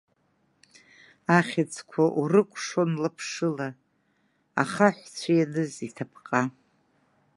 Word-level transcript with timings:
Ахьыӡқәа 1.37 2.03
урыкәшон 2.19 2.91
лаԥшыла, 3.01 3.69
ахаҳәцәы 4.61 5.33
ианыз 5.35 5.73
иҭаԥҟа. 5.87 6.41